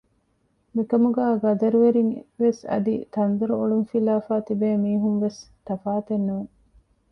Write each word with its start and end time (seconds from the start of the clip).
މިކަމުގައި 0.75 1.35
ގަދަރުވެރިން 1.43 2.13
ވެސް 2.41 2.61
އަދި 2.69 2.95
ތަންދޮރު 3.13 3.53
އޮޅުން 3.59 3.85
ފިލާފައި 3.91 4.43
ތިބޭ 4.47 4.67
މީހުން 4.83 5.19
ވެސް 5.23 5.39
ތަފާތެއް 5.67 6.25
ނޫން 6.27 6.49